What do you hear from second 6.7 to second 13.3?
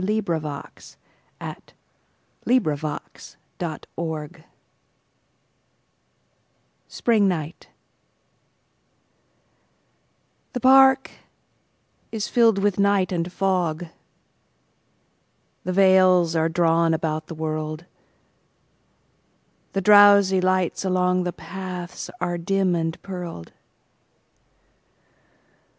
Spring Night THE PARK is filled with night